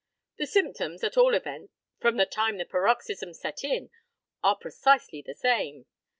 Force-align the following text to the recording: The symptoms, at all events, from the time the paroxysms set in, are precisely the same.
The 0.39 0.47
symptoms, 0.47 1.03
at 1.03 1.15
all 1.15 1.35
events, 1.35 1.73
from 1.99 2.17
the 2.17 2.25
time 2.25 2.57
the 2.57 2.65
paroxysms 2.65 3.39
set 3.39 3.63
in, 3.63 3.91
are 4.41 4.55
precisely 4.57 5.21
the 5.21 5.35
same. 5.35 5.85